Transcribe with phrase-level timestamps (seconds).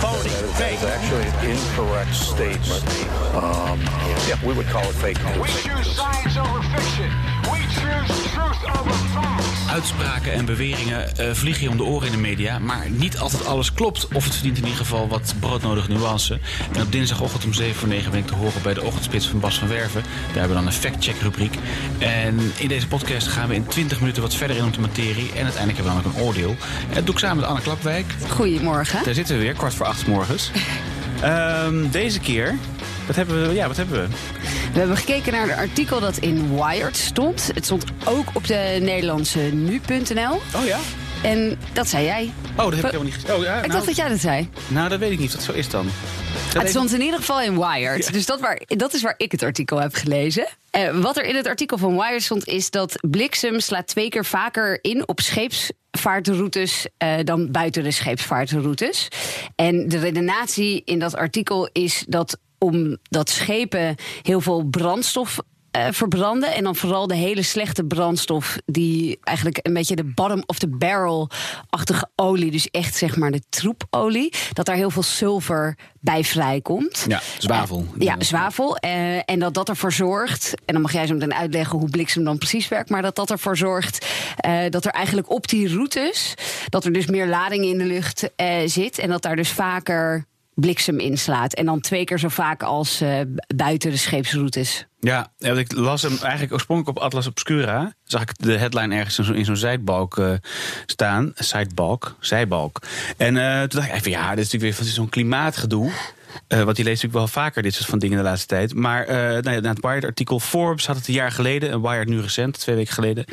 [0.00, 0.78] phony, fake.
[0.80, 2.84] It's actually an incorrect statement.
[3.34, 3.80] Um,
[4.26, 5.62] yeah, we would call it fake We news.
[5.62, 7.09] choose science over fiction.
[9.72, 13.46] Uitspraken en beweringen eh, vliegen je om de oren in de media, maar niet altijd
[13.46, 14.08] alles klopt.
[14.12, 16.38] Of het verdient in ieder geval wat broodnodige nuance.
[16.72, 19.40] En op dinsdagochtend om 7 voor 9 ben ik te horen bij de ochtendspits van
[19.40, 20.02] Bas van Werven.
[20.02, 21.54] Daar hebben we dan een fact-check rubriek.
[21.98, 25.30] En in deze podcast gaan we in 20 minuten wat verder in op de materie.
[25.34, 26.56] En uiteindelijk hebben we dan ook een oordeel.
[26.88, 28.06] En dat doe ik samen met Anne Klapwijk.
[28.28, 29.04] Goedemorgen.
[29.04, 30.50] Daar zitten we weer, kwart voor acht morgens.
[31.20, 32.56] Ehm, deze keer,
[33.06, 33.54] wat hebben we?
[33.54, 34.16] Ja, wat hebben we?
[34.72, 37.50] We hebben gekeken naar het artikel dat in Wired stond.
[37.54, 40.40] Het stond ook op de Nederlandse nu.nl.
[40.56, 40.78] Oh ja?
[41.22, 42.32] En dat zei jij.
[42.50, 43.34] Oh, dat heb ik helemaal niet gezien.
[43.34, 44.48] Oh, ja, Ik nou, dacht dat jij dat zei.
[44.68, 45.86] nou, dat weet ik niet of dat zo is dan.
[46.58, 48.12] Het stond in ieder geval in Wired.
[48.12, 50.46] Dus dat, waar, dat is waar ik het artikel heb gelezen.
[50.70, 54.24] Eh, wat er in het artikel van Wired stond is dat bliksem slaat twee keer
[54.24, 59.08] vaker in op scheepsvaartroutes eh, dan buiten de scheepsvaartroutes.
[59.54, 66.54] En de redenatie in dat artikel is dat omdat schepen heel veel brandstof eh, verbranden.
[66.54, 70.68] En dan vooral de hele slechte brandstof, die eigenlijk een beetje de bottom of the
[70.68, 77.04] barrel-achtige olie, dus echt zeg maar de troepolie, dat daar heel veel zilver bij vrijkomt.
[77.08, 77.86] Ja, zwavel.
[77.98, 78.76] Eh, ja, zwavel.
[78.76, 82.24] Eh, en dat dat ervoor zorgt, en dan mag jij zo meteen uitleggen hoe bliksem
[82.24, 84.06] dan precies werkt, maar dat dat ervoor zorgt
[84.70, 86.34] dat er eigenlijk op die routes,
[86.68, 88.30] dat er dus meer lading in de lucht
[88.64, 90.28] zit en dat daar dus vaker
[90.60, 91.54] bliksem inslaat.
[91.54, 93.20] En dan twee keer zo vaak als eh,
[93.56, 94.86] buiten de scheepsroutes.
[95.00, 97.94] Ja, ik las hem eigenlijk oorspronkelijk op Atlas Obscura.
[98.04, 100.32] Zag ik de headline ergens in zo'n zijbalk eh,
[100.86, 101.32] staan.
[101.34, 102.80] Sidebalk, zijbalk.
[103.16, 105.92] En eh, toen dacht ik even, ja, dit is natuurlijk weer zo'n klimaatgedoe.
[106.46, 108.74] Eh want die leest natuurlijk wel vaker dit soort van dingen de laatste tijd.
[108.74, 109.06] Maar
[109.42, 111.70] na het Wired-artikel Forbes had het een jaar geleden.
[111.70, 113.24] En Wired nu recent, twee weken geleden.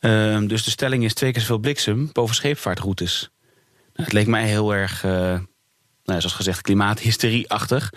[0.00, 3.30] Ehm, dus de stelling is twee keer zoveel bliksem boven scheepvaartroutes.
[3.92, 5.04] Nou, het leek mij heel erg,
[6.06, 7.92] nou, zoals gezegd, klimaathysterie-achtig.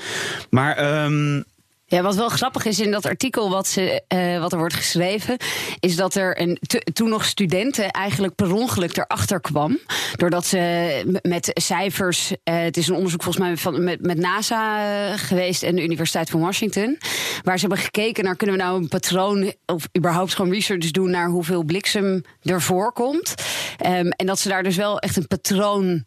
[0.49, 1.41] Maar ehm,
[1.89, 5.37] Ja, wat wel grappig is in dat artikel wat, ze, eh, wat er wordt geschreven,
[5.79, 6.59] is dat er een,
[6.93, 9.79] toen nog studenten eigenlijk per ongeluk erachter kwam.
[10.15, 14.77] Doordat ze met cijfers, eh, het is een onderzoek volgens mij van, met, met NASA
[14.77, 16.97] eh, geweest en de Universiteit van Washington.
[17.43, 21.09] Waar ze hebben gekeken naar kunnen we nou een patroon of überhaupt gewoon research doen
[21.09, 23.33] naar hoeveel bliksem er voorkomt.
[23.77, 26.05] Ehm, en dat ze daar dus wel echt een patroon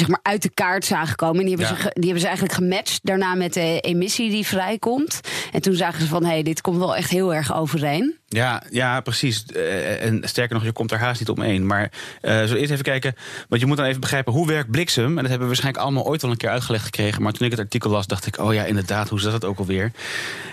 [0.00, 1.38] zeg maar uit de kaart zagen komen.
[1.40, 1.82] En die hebben, Ja.
[1.82, 5.20] ze, die hebben ze eigenlijk gematcht daarna met de emissie die vrijkomt.
[5.52, 8.18] En toen zagen ze van, hé, hey, dit komt wel echt heel erg overeen.
[8.28, 9.44] Ja, ja, precies.
[9.46, 11.66] Eh, en sterker nog, je komt er haast niet omheen.
[11.66, 11.90] Maar
[12.22, 13.14] zullen we eerst even kijken.
[13.48, 15.04] Want je moet dan even begrijpen hoe werkt bliksem.
[15.06, 17.22] En dat hebben we waarschijnlijk allemaal ooit al een keer uitgelegd gekregen.
[17.22, 19.58] Maar toen ik het artikel las, dacht ik, oh ja, inderdaad, hoe zat het ook
[19.58, 19.92] alweer?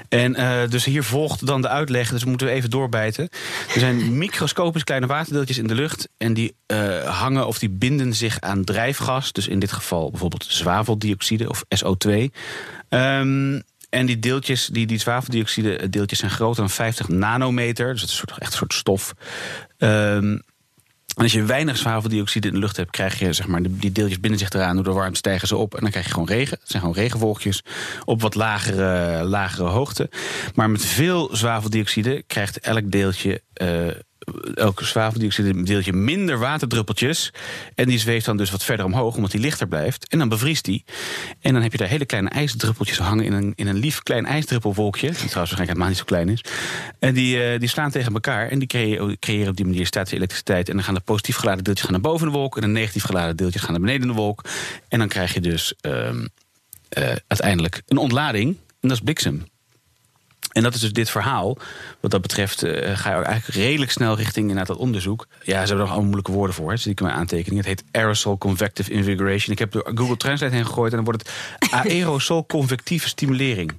[0.10, 2.10] En eh, dus hier volgt dan de uitleg.
[2.10, 3.30] Dus moeten we even doorbijten.
[3.74, 6.08] Er zijn microscopisch kleine waterdeeltjes in de lucht.
[6.18, 6.56] En die
[7.06, 9.32] hangen of die binden zich aan drijfgas.
[9.38, 12.32] Dus in dit geval bijvoorbeeld zwaveldioxide of SO2.
[12.90, 17.94] Ehm, en die deeltjes, die, die zwaveldioxide deeltjes zijn groter dan 50 nanometer.
[17.94, 19.14] Dus het is echt een soort stof.
[19.78, 20.38] Ehm,
[21.16, 24.20] en als je weinig zwaveldioxide in de lucht hebt, krijg je zeg maar, die deeltjes
[24.20, 24.76] binden zich eraan.
[24.76, 25.76] Door de warmte stijgen ze op.
[25.76, 26.58] En dan krijg je gewoon regen.
[26.60, 27.64] Het zijn gewoon regenwolkjes
[28.06, 30.10] op wat lagere, lagere hoogte.
[30.56, 33.42] Maar met veel zwaveldioxide krijgt elk deeltje.
[33.54, 33.88] eh,
[34.56, 37.34] elk zwaveldioxide deeltje minder waterdruppeltjes.
[37.76, 40.08] En die zweeft dan dus wat verder omhoog, omdat die lichter blijft.
[40.08, 40.84] En dan bevriest die.
[41.42, 44.26] En dan heb je daar hele kleine ijsdruppeltjes hangen in een, in een lief klein
[44.26, 45.08] ijsdruppelwolkje.
[45.08, 46.44] Die trouwens waarschijnlijk helemaal niet zo klein is.
[47.00, 48.48] En die, eh, die slaan tegen elkaar.
[48.48, 48.68] En die
[49.20, 50.70] creëren, op die manier statische elektriciteit.
[50.70, 52.56] En dan gaan de positief geladen deeltjes gaan naar boven de wolk.
[52.56, 54.44] En de negatief geladen deeltjes gaan naar beneden de wolk.
[54.88, 56.28] En dan krijg je dus ehm,
[56.90, 58.58] eh, uiteindelijk een ontlading.
[58.82, 59.46] En dat is bliksem.
[60.58, 61.58] En dat is dus dit verhaal.
[62.00, 65.28] Wat dat betreft eh, ga je ook eigenlijk redelijk snel richting inderdaad dat onderzoek.
[65.30, 66.72] Ja, ze hebben er nog allemaal moeilijke woorden voor.
[66.72, 66.78] Hè.
[66.78, 67.58] Zie ik in mijn aantekening.
[67.58, 69.52] Het heet aerosol convective invigoration.
[69.52, 73.72] Ik heb door Google Translate heen gegooid en dan wordt het aerosol convectieve stimulering.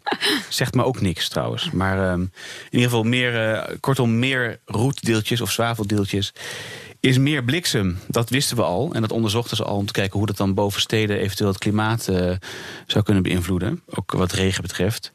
[0.48, 1.70] Zegt me ook niks trouwens.
[1.70, 2.30] Maar ehm, in
[2.70, 6.32] ieder geval meer, eh, kortom, meer roetdeeltjes of zwaveldeeltjes
[7.00, 7.98] is meer bliksem.
[8.06, 8.90] Dat wisten we al.
[8.92, 11.58] En dat onderzochten ze al om te kijken hoe dat dan boven steden eventueel het
[11.58, 12.30] klimaat eh,
[12.86, 13.82] zou kunnen beïnvloeden.
[13.86, 15.12] Ook wat regen betreft.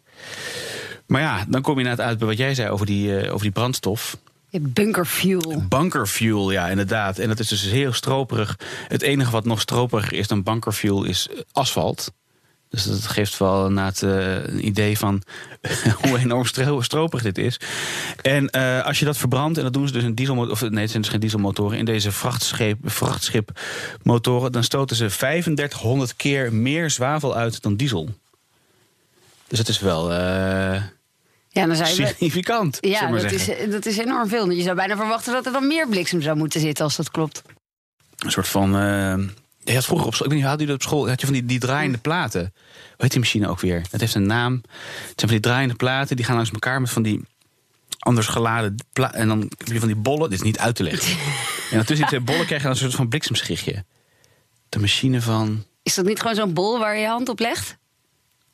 [1.13, 3.41] Maar ja, dan kom je inderdaad uit bij wat jij zei over die, eh, over
[3.41, 4.17] die brandstof.
[4.51, 5.63] Bunkerfuel.
[5.69, 7.17] Bunkerfuel, ja, inderdaad.
[7.17, 8.59] En dat is dus heel stroperig.
[8.87, 12.11] Het enige wat nog stroperiger is dan bunkerfuel is asfalt.
[12.69, 15.21] Dus dat geeft wel inderdaad eh, een idee van
[16.01, 17.59] hoe enorm stro- stroperig dit is.
[18.21, 20.81] En eh, als je dat verbrandt, en dat doen ze dus in dieselmotoren, of nee,
[20.81, 26.89] het zijn dus geen dieselmotoren, in deze vrachtschip, vrachtschipmotoren, dan stoten ze 3500 keer meer
[26.89, 28.09] zwavel uit dan diesel.
[29.47, 30.11] Dus het is wel
[31.53, 31.95] Ja, dan zou je...
[31.95, 32.77] significant.
[32.81, 34.49] Ja, maar dat is, dat is enorm veel.
[34.49, 37.41] Je zou bijna verwachten dat er dan meer bliksem zou moeten zitten als dat klopt.
[38.17, 38.75] Een soort van.
[38.75, 39.17] eh,
[39.63, 41.09] je had vroeger op school, ik weet niet, had u dat op school?
[41.09, 42.41] Had je van die, die draaiende platen?
[42.41, 43.81] Hoe heet die machine ook weer?
[43.91, 44.53] Het heeft een naam.
[44.53, 44.63] Het
[45.05, 47.21] zijn van die draaiende platen, die gaan langs elkaar met van die
[47.99, 50.29] anders geladen En dan heb je van die bollen.
[50.29, 51.17] Dit is niet uit te leggen.
[51.71, 53.85] en dan tussen die twee bollen krijg je dan een soort van bliksemschichtje.
[54.69, 55.65] De machine van.
[55.83, 57.77] Is dat niet gewoon zo'n bol waar je je hand op legt?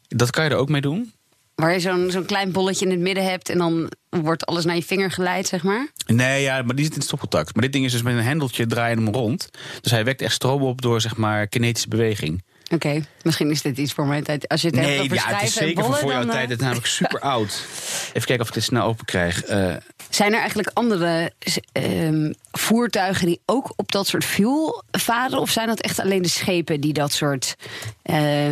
[0.08, 1.14] Dat kan je er ook mee doen.
[1.60, 4.76] Waar je zo'n zo'n klein bolletje in het midden hebt en dan wordt alles naar
[4.76, 5.88] je vinger geleid, zeg maar?
[6.06, 7.54] Nee, ja, maar die zit in stopcontact.
[7.54, 9.50] Maar dit ding is dus met een hendeltje draai je hem rond.
[9.82, 12.44] Dus hij wekt echt stroom op door zeg maar kinetische beweging.
[12.74, 14.48] Oké, misschien is dit iets voor mijn tijd.
[14.48, 16.36] Als je het hebt Nee, over ja, het is zeker bollen, voor jouw dan, eh,
[16.36, 16.50] tijd.
[16.50, 17.66] Het is namelijk super oud.
[18.08, 19.44] Even kijken of ik dit snel open krijg.
[19.44, 19.76] Eh,
[20.10, 21.32] Zijn er eigenlijk andere
[21.72, 25.40] ehm, voertuigen die ook op dat soort fuel varen?
[25.40, 27.56] Of zijn dat echt alleen de schepen die dat soort.
[28.02, 28.52] eh,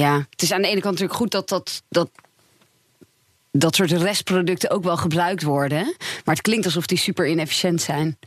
[0.00, 1.82] ja, het is aan de ene kant natuurlijk goed dat dat.
[1.88, 2.10] dat
[3.56, 5.96] dat soort restproducten ook wel gebruikt worden.
[6.24, 8.18] Maar het klinkt alsof die super inefficiënt zijn.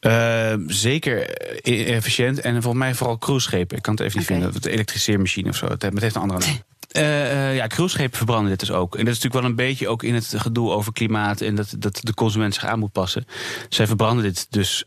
[0.00, 2.40] Eh, zeker eh, efficiënt.
[2.40, 3.76] En volgens mij vooral cruiseschepen.
[3.76, 4.62] Ik kan het even niet vinden.
[4.62, 5.66] De elektriceermachine of zo.
[5.66, 6.58] Het heeft, een andere naam.
[6.88, 8.96] Eh, eh, ja, cruiseschepen verbranden dit dus ook.
[8.96, 11.40] En dat is natuurlijk wel een beetje ook in het gedoe over klimaat...
[11.40, 13.26] en dat, dat de consument zich aan moet passen.
[13.68, 14.84] Zij verbranden dit dus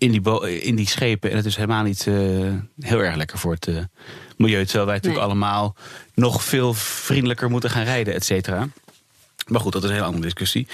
[0.00, 1.30] in, die bo- in die schepen.
[1.30, 2.14] En het is helemaal niet eh,
[2.80, 3.76] heel erg lekker voor het eh,
[4.36, 4.64] milieu.
[4.64, 5.30] Terwijl wij natuurlijk Nee.
[5.32, 5.76] allemaal
[6.14, 8.68] nog veel vriendelijker moeten gaan rijden, et cetera.
[9.46, 10.66] Maar goed, dat is een hele andere discussie.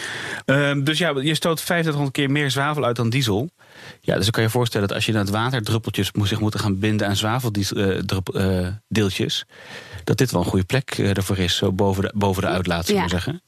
[0.44, 3.50] Ehm, dus ja, je stoot 3500 keer meer zwavel uit dan diesel.
[4.00, 6.61] Ja, dus dan kan je voorstellen dat als je naar het waterdruppeltjes moet, zich moeten
[6.61, 9.44] gaan binden aan zwaveldeeltjes,
[10.05, 12.87] dat dit wel een goede plek eh, ervoor is, zo boven de, boven de uitlaat,
[12.87, 13.14] zullen we Ja.
[13.14, 13.43] maar zeggen.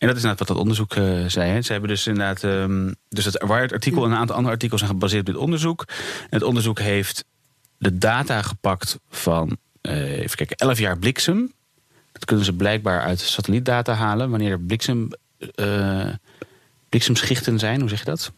[0.00, 1.50] En dat is inderdaad wat dat onderzoek eh, zei.
[1.50, 1.62] Hè.
[1.62, 2.44] Ze hebben dus inderdaad.
[2.44, 5.84] ehm, dus het Wired-artikel en een aantal andere artikels zijn gebaseerd op dit onderzoek.
[6.22, 7.24] En het onderzoek heeft
[7.78, 9.56] de data gepakt van.
[9.80, 11.52] eh, even kijken, 11 jaar bliksem.
[12.12, 14.30] Dat kunnen ze blijkbaar uit satellietdata halen.
[14.30, 15.08] Wanneer er bliksem,
[15.54, 16.06] eh,
[16.88, 18.32] bliksemschichten zijn, hoe zeg je dat?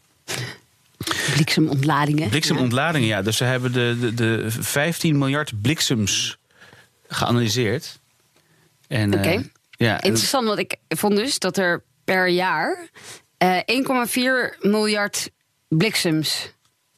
[1.34, 2.28] Bliksemontladingen.
[2.28, 3.22] Bliksemontladingen, ja.
[3.22, 6.38] Dus ze hebben de, de, de 15 miljard bliksems
[7.08, 8.00] geanalyseerd.
[8.88, 9.50] En, Oké.
[9.82, 12.88] Eh, ja, Interessant, want ik vond dus dat er per jaar
[13.37, 15.31] eh 1,4 miljard
[15.69, 16.52] bliksems.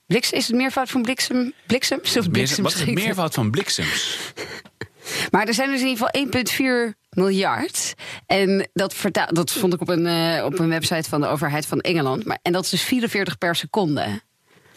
[0.07, 4.19] Bliks, is het meervoud van bliksem, bliksems of meer- wat is het meervoud van bliksems?
[5.31, 7.95] Maar er zijn dus in ieder geval 1,4 miljard.
[8.27, 8.95] En dat,
[9.29, 12.25] dat vond ik op een, eh, op een website van de overheid van Engeland.
[12.25, 14.21] Maar, en dat is dus 44 per seconde.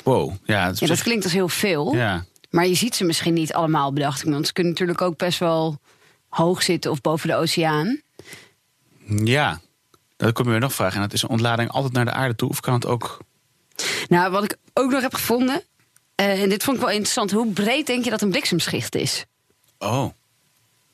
[0.03, 0.71] Wow, ja.
[0.75, 1.95] Ja, dat klinkt als heel veel.
[1.95, 2.25] ja.
[2.49, 4.25] Maar je ziet ze misschien niet allemaal, bedacht ik.
[4.25, 4.31] me.
[4.31, 5.79] Want ze kunnen natuurlijk ook best wel
[6.29, 8.01] hoog zitten of boven de oceaan.
[9.23, 9.61] ja,
[10.17, 10.95] dan kom je weer nog vragen.
[10.95, 12.49] En dat is een ontlading altijd naar de aarde toe?
[12.49, 13.17] Of kan het ook...
[14.07, 15.61] Nou, wat ik ook nog heb gevonden.
[16.15, 17.31] eh, en dit vond ik wel interessant.
[17.31, 19.25] Hoe breed denk je dat een bliksemschicht is?
[19.79, 20.09] Oh.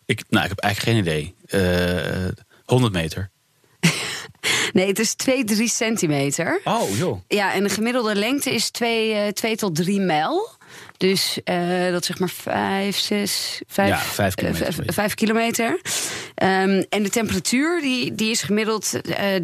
[0.05, 1.35] Ik, nou, ik heb eigenlijk geen idee.
[1.45, 2.27] Eh
[2.65, 3.29] 100 meter.
[4.73, 6.61] Nee, het is 2, 3 centimeter.
[6.63, 7.21] Oh, joh.
[7.27, 10.49] Ja, en de gemiddelde lengte is 2, tot 3 mijl.
[10.97, 14.93] Dus eh, dat zeg maar 5, 6, 5, Ja, vijf kilometer.
[14.93, 15.79] 5 kilometer.
[16.35, 19.39] Ehm, en de temperatuur die, die is gemiddeld eh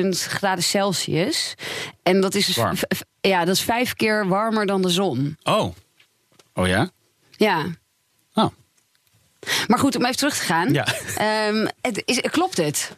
[0.00, 1.54] 30.000 graden Celsius.
[2.02, 2.76] En dat is, Warm.
[3.20, 5.36] ja, dat is vijf keer warmer dan de zon.
[5.42, 5.74] Oh.
[6.54, 6.90] Oh ja?
[7.36, 7.64] Ja.
[8.34, 8.48] Oh.
[9.66, 10.72] Maar goed, om even terug te gaan.
[10.72, 10.86] Ja.
[11.16, 12.96] Ehm, het is, klopt het?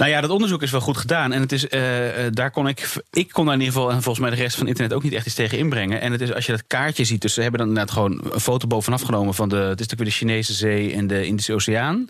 [0.00, 1.32] Nou ja, dat onderzoek is wel goed gedaan.
[1.32, 4.02] En het is, eh, eh, daar kon ik, ik kon daar in ieder geval, en
[4.02, 6.00] volgens mij de rest van internet ook niet echt iets tegen inbrengen.
[6.00, 8.40] En het is als je dat kaartje ziet, dus ze hebben dan inderdaad gewoon een
[8.40, 11.54] foto bovenaf genomen van de, het is natuurlijk weer de Chinese Zee en de Indische
[11.54, 12.08] Oceaan.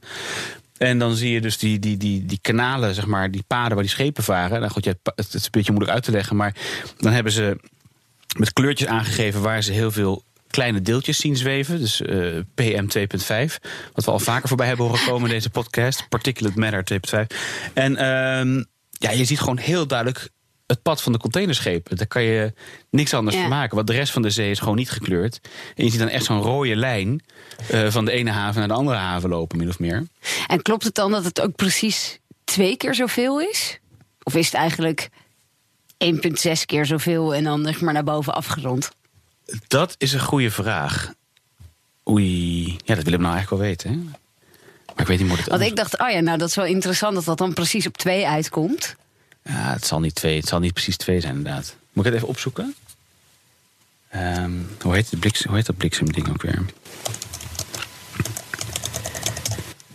[0.76, 3.84] En dan zie je dus die, die, die, die kanalen, zeg maar, die paden waar
[3.84, 4.60] die schepen varen.
[4.60, 6.54] Nou goed, ja, het is een beetje moeilijk uit te leggen, maar
[6.96, 7.56] dan hebben ze
[8.38, 11.78] met kleurtjes aangegeven waar ze heel veel kleine deeltjes zien zweven.
[11.80, 12.18] Dus eh,
[12.54, 13.56] PM 2.5.
[13.92, 16.08] Wat we al vaker voorbij hebben horen komen in deze podcast.
[16.08, 16.84] Particulate Matter
[17.30, 17.36] 2.5.
[17.74, 20.28] En ehm, ja, je ziet gewoon heel duidelijk
[20.66, 21.96] het pad van de containerschepen.
[21.96, 22.52] Daar kan je
[22.90, 23.42] niks anders Ja.
[23.42, 23.74] van maken.
[23.76, 25.40] Want de rest van de zee is gewoon niet gekleurd.
[25.74, 27.24] En je ziet dan echt zo'n rode lijn
[27.68, 30.06] eh, van de ene haven naar de andere haven lopen, min of meer.
[30.46, 33.78] En klopt het dan dat het ook precies twee keer zoveel is?
[34.22, 35.08] Of is het eigenlijk
[36.04, 38.90] 1,6 keer zoveel en dan zeg maar naar boven afgerond?
[39.66, 41.12] Dat is een goede vraag.
[42.08, 43.90] Oei, ja, dat willen we nou eigenlijk wel weten.
[43.90, 43.96] Hè?
[44.86, 46.64] Maar ik weet niet hoe het Want ik dacht, oh ja, nou dat is wel
[46.64, 48.96] interessant dat dat dan precies op twee uitkomt.
[49.42, 50.36] Ja, het zal niet twee.
[50.36, 51.76] Het zal niet precies twee zijn, inderdaad.
[51.92, 52.74] Moet ik het even opzoeken?
[54.08, 56.64] Ehm, hoe, heet de bliks, hoe heet dat bliksemding ook weer?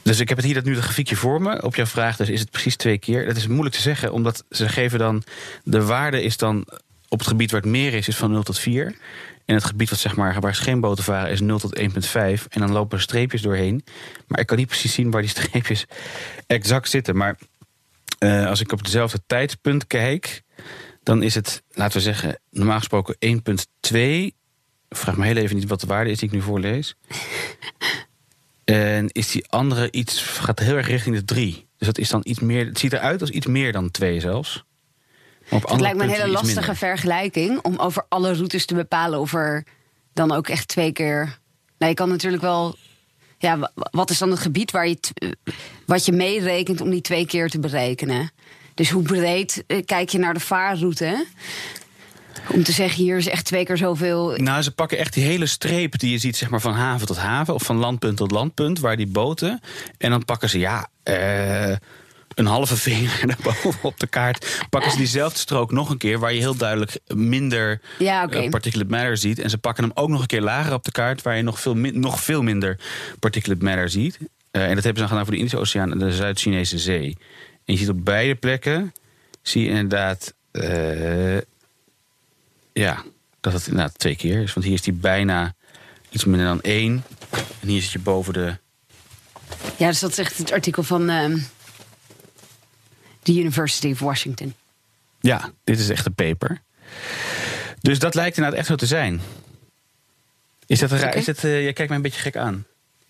[0.01, 1.61] Dus ik heb het hier dat nu de grafiekje voor me.
[1.61, 3.25] Op jouw vraag dus is het precies twee keer.
[3.25, 5.23] Dat is moeilijk te zeggen, omdat ze geven dan...
[5.63, 6.67] de waarde is dan
[7.09, 8.95] op het gebied waar het meer is, is van 0 tot 4.
[9.45, 11.85] En het gebied wat, zeg maar, waar scheenboten varen is 0 tot 1,5.
[12.49, 13.83] En dan lopen er streepjes doorheen.
[14.27, 15.85] Maar ik kan niet precies zien waar die streepjes
[16.47, 17.17] exact zitten.
[17.17, 17.37] Maar
[18.19, 20.41] eh, als ik op hetzelfde tijdpunt kijk...
[21.03, 23.99] dan is het, laten we zeggen, normaal gesproken 1,2.
[24.89, 26.95] Vraag me heel even niet wat de waarde is die ik nu voorlees.
[28.65, 31.67] En is die andere iets, gaat heel erg richting de 3.
[31.77, 34.63] Dus dat is dan iets meer, het ziet eruit als iets meer dan 2 zelfs.
[35.49, 36.75] Het lijkt me een hele lastige minder.
[36.75, 39.63] vergelijking om over alle routes te bepalen of er
[40.13, 41.37] dan ook echt twee keer.
[41.77, 42.75] Nou, je kan natuurlijk wel.
[43.37, 45.29] Ja, wa- wat is dan het gebied waar je eh,
[45.85, 48.31] wat je meerekent om die twee keer te berekenen?
[48.73, 51.25] Dus hoe breed eh, kijk je naar de vaarroute?
[52.53, 54.33] Om te zeggen, hier is echt twee keer zoveel.
[54.35, 57.17] Nou, ze pakken echt die hele streep die je ziet, zeg maar van haven tot
[57.17, 59.59] haven, of van landpunt tot landpunt, waar die boten.
[59.97, 61.75] En dan pakken ze, ja, eh,
[62.35, 64.65] een halve vinger daarboven op de kaart.
[64.69, 68.37] Pakken ze diezelfde strook nog een keer, waar je heel duidelijk minder Ja, oké.
[68.37, 69.39] eh, particulate matter ziet.
[69.39, 71.59] En ze pakken hem ook nog een keer lager op de kaart, waar je nog
[71.59, 72.77] veel, min- nog veel minder
[73.19, 74.17] particulate matter ziet.
[74.51, 77.17] Eh, en dat hebben ze dan gedaan voor de Indische Oceaan en de Zuid-Chinese Zee.
[77.65, 78.93] En je ziet op beide plekken,
[79.41, 80.33] zie je inderdaad.
[80.51, 81.37] eh,
[82.73, 83.03] ja,
[83.41, 84.53] dat het inderdaad twee keer is.
[84.53, 85.53] Want hier is die bijna
[86.09, 87.03] iets minder dan één.
[87.59, 88.57] En hier zit je boven de...
[89.77, 91.37] Ja, dus dat echt het artikel van ehm,
[93.25, 94.53] de University of Washington.
[95.19, 96.61] Ja, dit is echt een paper.
[97.81, 99.21] Dus dat lijkt inderdaad echt zo te zijn.
[100.65, 101.15] Is dat raar?
[101.15, 102.65] Is het, eh, jij kijkt mij een beetje gek aan.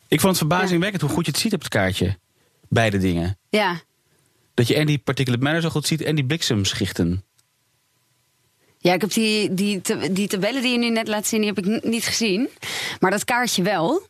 [0.08, 2.18] Ik vond het verbazingwekkend hoe goed je het ziet op het kaartje.
[2.70, 3.38] Beide dingen.
[3.50, 3.82] Ja,
[4.54, 7.24] Dat je en die particulate matter zo goed ziet en die bliksemschichten.
[8.78, 9.82] Ja, ik heb die, die,
[10.12, 12.50] die tabellen die je nu net laat zien, die heb ik niet gezien.
[13.00, 14.08] Maar dat kaartje wel.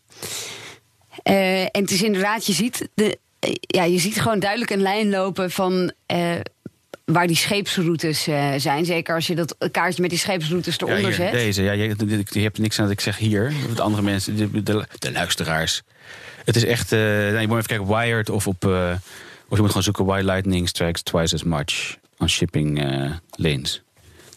[1.24, 3.20] Eh, en het is inderdaad, je ziet, de,
[3.60, 6.32] ja, je ziet gewoon duidelijk een lijn lopen van eh,
[7.06, 8.86] waar die scheepsroutes eh, zijn.
[8.86, 11.32] Zeker als je dat kaartje met die scheepsroutes Ja, eronder hier, zet.
[11.32, 11.64] deze.
[11.64, 13.54] Ja, je, je hebt niks aan dat ik zeg hier.
[13.76, 15.82] De andere mensen, de, de, de luisteraars.
[16.46, 16.92] Het is echt...
[16.92, 18.64] nou, je moet even kijken Wired of op...
[18.64, 18.70] of
[19.50, 20.06] je moet gewoon zoeken...
[20.06, 22.84] Why lightning strikes twice as much on shipping
[23.32, 23.84] lanes.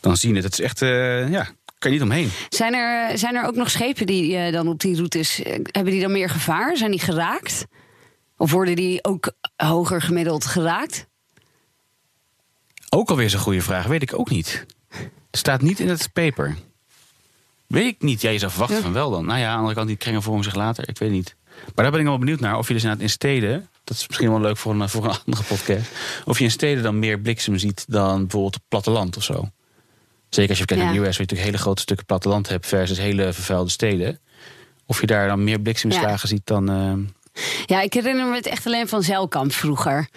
[0.00, 0.45] Dan zien het.
[0.45, 0.79] Het is echt...
[1.31, 1.49] ja,
[1.79, 2.31] kan je niet omheen.
[2.49, 5.41] Zijn, er, zijn er ook nog schepen die dan op die routes...
[5.62, 6.77] hebben die dan meer gevaar?
[6.77, 7.67] Zijn die geraakt?
[8.38, 11.07] Of worden die ook hoger gemiddeld geraakt?
[12.88, 13.87] Ook alweer zo'n goede vraag.
[13.87, 14.66] Weet ik ook niet.
[15.30, 16.57] Het staat niet in het paper.
[17.66, 18.21] Weet ik niet.
[18.21, 18.83] Ja, je zou verwachten Ja.
[18.83, 19.25] van wel dan.
[19.26, 20.88] Nou ja, aan de andere kant, die kringen vormen zich later.
[20.88, 21.37] Ik weet niet.
[21.75, 22.59] Maar daar ben ik wel benieuwd naar.
[22.59, 23.68] Of je dus inderdaad in steden...
[23.85, 25.90] Dat is misschien wel leuk voor een, voor een andere podcast.
[26.25, 29.50] Of je in steden dan meer bliksem ziet dan bijvoorbeeld op platteland of zo.
[30.28, 31.00] Zeker als je kijkt naar Ja.
[31.00, 32.66] de US, waar je natuurlijk hele grote stukken platteland hebt...
[32.66, 34.21] versus hele vervuilde steden.
[34.87, 36.68] Of je daar dan meer bliksemslagen ziet dan...
[36.71, 36.92] eh,
[37.66, 40.09] Ja, ik herinner me het echt alleen van zeilkamp vroeger.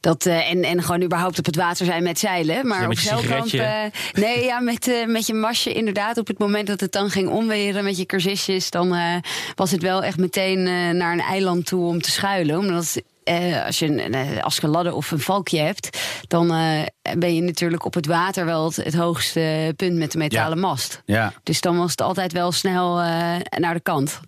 [0.00, 2.66] Dat, eh, en, en gewoon überhaupt op het water zijn met zeilen.
[2.66, 3.52] Maar Ja, op met zeilkamp.
[3.52, 3.82] eh,
[4.12, 6.18] nee, ja, met, eh, met je masje inderdaad.
[6.18, 8.96] Op het moment dat het dan ging omweren met je cursisjes, dan
[9.54, 10.62] was het wel echt meteen
[10.96, 12.58] naar een eiland toe om te schuilen.
[12.58, 13.00] Omdat.
[13.66, 16.46] als je een uh, askeladde of een valkje hebt, dan
[17.18, 20.66] ben je natuurlijk op het water wel het, het hoogste punt met de metalen Ja.
[20.66, 21.02] mast.
[21.04, 22.94] ja, Dus dan was het altijd wel snel
[23.58, 24.20] naar de kant.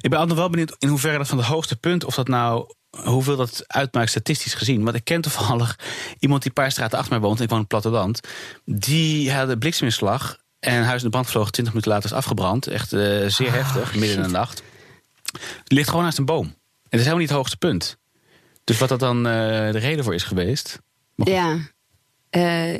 [0.00, 2.72] Ik ben altijd wel benieuwd in hoeverre dat van het hoogste punt, of dat nou,
[2.90, 4.84] hoeveel dat uitmaakt statistisch gezien.
[4.84, 5.78] Want ik ken toevallig
[6.18, 8.20] iemand die een paar straten achter mij woont, ik woon op het platteland.
[8.64, 12.66] Die had een blikseminslag en huis in de brand gevlogen, 20 minuten later is afgebrand.
[12.66, 14.62] Echt eh, zeer heftig, midden in de nacht.
[15.62, 16.44] Het ligt gewoon naast een boom.
[16.44, 16.52] En
[16.98, 17.98] het is helemaal niet het hoogste punt.
[18.64, 19.32] Dus wat dat dan eh,
[19.72, 20.78] de reden voor is geweest.
[21.14, 21.58] Ja.
[22.30, 22.76] Eh,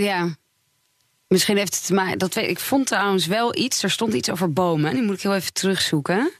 [0.00, 0.36] ja.
[1.28, 2.18] Misschien heeft het te maken.
[2.18, 3.82] Dat weet, ik vond trouwens wel iets.
[3.82, 4.92] Er stond iets over bomen.
[4.92, 6.30] Die moet ik heel even terugzoeken.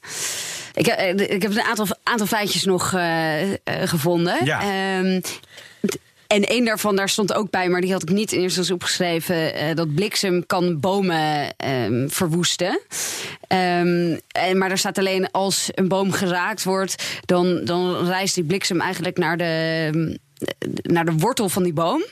[0.75, 4.45] Ik, eh, ik heb een aantal, aantal feitjes nog eh, eh, gevonden.
[4.45, 4.61] Ja.
[4.61, 5.21] Ehm,
[6.27, 9.55] en één daarvan, daar stond ook bij, maar die had ik niet in eerste opgeschreven.
[9.55, 12.81] eh, dat bliksem kan bomen ehm, verwoesten.
[13.47, 18.45] Ehm, en, maar daar staat alleen als een boom geraakt wordt, dan, dan reist die
[18.45, 20.19] bliksem eigenlijk naar de,
[20.83, 22.05] naar de wortel van die boom.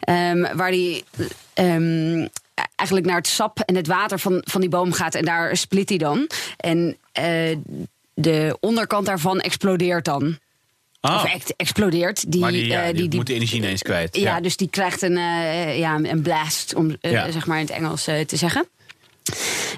[0.00, 1.04] Ehm, waar die
[1.54, 2.26] ehm,
[2.74, 5.14] eigenlijk naar het sap en het water van, van die boom gaat.
[5.14, 6.28] En daar split hij dan.
[6.56, 7.56] En eh,
[8.14, 10.38] de onderkant daarvan explodeert dan.
[11.00, 12.32] Ah, Of ex- explodeert.
[12.32, 14.16] Die, maar die, ja, eh, die, moet de energie ineens kwijt.
[14.16, 17.30] ja, dus die krijgt een, eh, ja, een blast, om eh, Ja.
[17.30, 18.66] zeg maar in het Engels eh, te zeggen.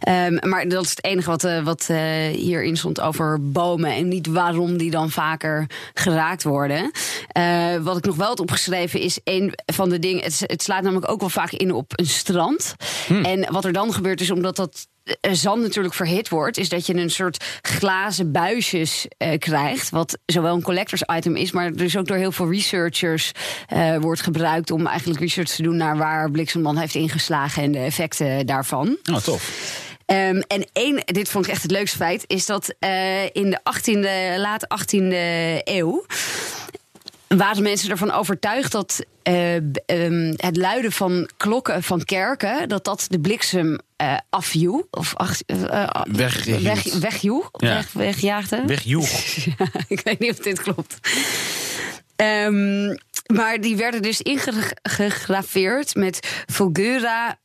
[0.00, 3.94] Ehm, maar dat is het enige wat, eh, wat eh, hierin stond over bomen.
[3.94, 6.90] En niet waarom die dan vaker geraakt worden.
[7.28, 10.22] Eh, wat ik nog wel had opgeschreven is een van de dingen.
[10.22, 12.74] Het, het slaat namelijk ook wel vaak in op een strand.
[13.22, 14.86] En wat er dan gebeurt is omdat dat
[15.20, 19.90] zand natuurlijk verhit wordt, is dat je een soort glazen buisjes eh, krijgt.
[19.90, 23.32] Wat zowel een collectors item is, maar dus ook door heel veel researchers
[23.66, 27.78] eh, wordt gebruikt om eigenlijk research te doen naar waar Bliksemman heeft ingeslagen en de
[27.78, 28.98] effecten daarvan.
[29.12, 29.76] Oh, tof.
[30.06, 33.60] Ehm, en één, dit vond ik echt het leukste feit, is dat eh, in de
[33.62, 36.04] 18e, late 18e eeuw
[37.28, 43.06] waren mensen ervan overtuigd dat eh, ehm, het luiden van klokken van kerken, dat dat
[43.08, 44.82] de bliksem eh afjoeg.
[44.90, 46.62] Of ach, eh, Weghield.
[46.62, 47.74] weg, wegjoeg, Ja.
[47.74, 48.62] weg, wegjaagde.
[48.66, 49.08] Wegjoeg.
[49.58, 50.98] Ja, ik weet niet of dit klopt.
[52.16, 52.86] Ehm,
[53.26, 57.38] maar die werden dus ingegraveerd met Fulgura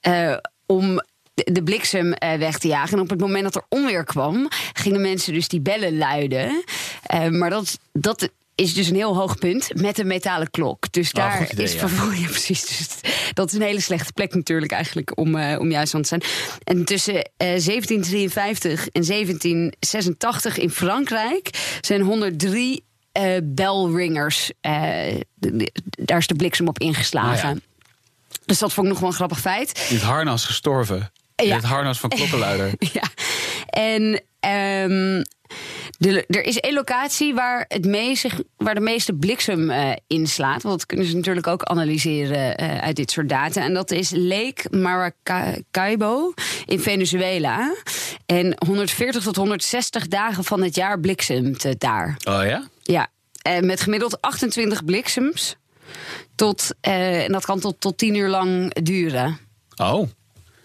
[0.00, 0.36] eh,
[0.66, 1.02] om
[1.34, 2.96] de de bliksem eh, weg te jagen.
[2.96, 6.64] En op het moment dat er onweer kwam, gingen mensen dus die bellen luiden.
[7.02, 10.92] Eh, maar dat, dat is dus een heel hoog punt met een metalen klok.
[10.92, 12.14] Dus Oh, daar idee, is vervoer.
[12.20, 12.66] Ja, precies.
[12.66, 12.88] Dus
[13.32, 16.22] dat is een hele slechte plek natuurlijk eigenlijk om, eh, om juist aan te zijn.
[16.64, 24.50] En tussen eh, 1753 en 1786 in Frankrijk zijn 103 eh belringers.
[24.60, 25.24] de-
[25.56, 27.48] de- daar is de bliksem op ingeslagen.
[27.48, 27.60] Ah, ja.
[28.46, 29.86] Dus dat vond ik nog wel een grappig feit.
[29.88, 31.12] In het harnas gestorven.
[31.46, 31.54] Ja.
[31.56, 32.72] het harnas van klokkenluider.
[32.92, 33.02] Ja.
[33.66, 35.22] En ehm,
[35.98, 40.62] de, er is één locatie waar, het meeste, waar de meeste bliksem eh inslaat.
[40.62, 43.62] Want dat kunnen ze natuurlijk ook analyseren eh, uit dit soort data.
[43.62, 46.34] En dat is Lake Maracaibo
[46.66, 47.74] in Venezuela.
[48.26, 52.16] En 140 tot 160 dagen van het jaar bliksemt het daar.
[52.24, 52.68] Oh ja?
[52.82, 53.08] Ja,
[53.42, 55.56] en met gemiddeld 28 bliksems.
[56.34, 59.38] Tot, eh, en dat kan tot, tot 10 uur lang duren.
[59.76, 60.08] Oh.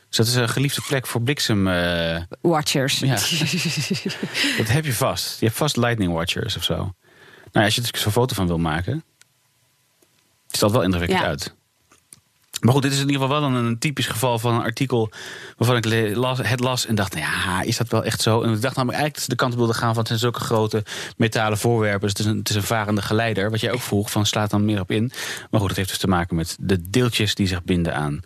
[0.07, 1.67] Dus dat is een geliefde plek voor bliksem.
[1.67, 2.99] eh, Watchers.
[2.99, 3.15] Ja.
[4.57, 5.39] dat heb je vast.
[5.39, 6.75] Je hebt vast lightning watchers of zo.
[6.75, 6.91] Nou,
[7.51, 9.03] ja, als je er zo'n foto van wil maken.
[10.47, 11.27] ziet dat wel indrukwekkend Ja.
[11.29, 11.55] uit.
[12.61, 15.11] Maar goed, dit is in ieder geval wel een typisch geval van een artikel
[15.57, 18.41] waarvan ik las, het las en dacht, nou ja, is dat wel echt zo?
[18.41, 20.19] En ik dacht namelijk eigenlijk dat ze de kant op wilden gaan van het zijn
[20.19, 20.83] zulke grote
[21.17, 21.99] metalen voorwerpen.
[22.01, 24.49] Dus het is een, het is een varende geleider, wat jij ook vroeg, van slaat
[24.49, 25.11] dan meer op in.
[25.49, 28.19] Maar goed, het heeft dus te maken met de deeltjes die zich binden aan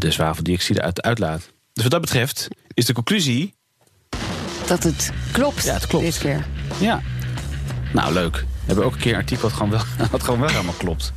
[0.00, 1.50] de zwaveldioxide uit de uitlaat.
[1.72, 3.54] Dus wat dat betreft is de conclusie
[4.66, 5.64] Dat het klopt.
[5.64, 6.04] Ja, het klopt.
[6.04, 6.44] Dit keer.
[6.78, 7.00] Ja.
[7.92, 8.34] Nou, leuk.
[8.36, 11.12] We hebben ook een keer een artikel wat gewoon wel, wat gewoon wel helemaal klopt.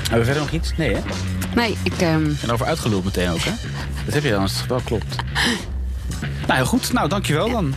[0.00, 0.76] Hebben we verder nog iets?
[0.76, 1.00] Nee, hè?
[1.54, 1.92] Nee, ik.
[2.00, 3.52] ehm, En over uitgeluld meteen ook, hè?
[4.04, 5.16] Dat heb je dan als het wel klopt.
[6.46, 6.92] Nou, heel goed.
[6.92, 7.74] Nou, dankjewel dan.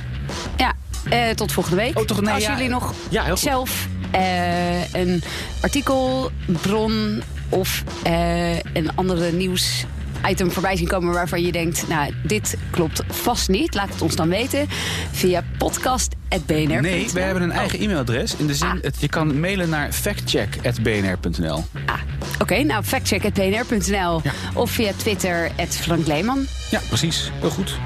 [0.57, 0.73] ja,
[1.09, 1.99] eh, tot volgende week.
[1.99, 2.21] Oh, toch?
[2.21, 2.51] Nee, Als ja.
[2.55, 5.23] jullie nog Ja, zelf eh, een
[5.61, 9.85] artikel, bron of eh, een andere nieuws.
[10.29, 13.73] Item voorbij zien komen waarvan je denkt, nou, dit klopt vast niet.
[13.73, 14.67] Laat het ons dan weten
[15.11, 16.81] via podcast.bnr.
[16.81, 18.35] Nee, we hebben een eigen e-mailadres.
[18.35, 18.73] In de zin, Ah.
[18.81, 21.65] het, je kan mailen naar factcheck.bnr.nl.
[21.85, 21.99] Ah,
[22.41, 24.31] Oké, nou, factcheck.bnr.nl Ja.
[24.53, 26.45] of via Twitter, Frank Leeman.
[26.69, 27.31] Ja, precies.
[27.39, 27.77] Heel goed.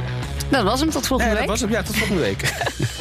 [0.50, 1.60] Dat was hem, tot volgende Nee, dat week.
[1.60, 1.70] was hem.
[1.80, 2.42] Ja, tot volgende week.